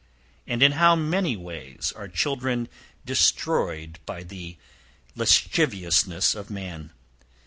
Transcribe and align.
And 0.47 0.63
in 0.63 0.71
how 0.71 0.95
many 0.95 1.35
ways 1.37 1.93
are 1.95 2.07
children 2.07 2.67
destroyed 3.05 3.99
by 4.07 4.23
the 4.23 4.57
lasciviousness 5.15 6.33
of 6.33 6.49
man? 6.49 6.89